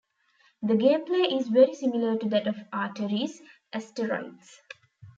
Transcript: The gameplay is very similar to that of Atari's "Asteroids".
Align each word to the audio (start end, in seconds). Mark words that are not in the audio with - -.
The 0.63 0.73
gameplay 0.73 1.39
is 1.39 1.47
very 1.49 1.75
similar 1.75 2.17
to 2.17 2.29
that 2.29 2.47
of 2.47 2.55
Atari's 2.73 3.39
"Asteroids". 3.71 4.59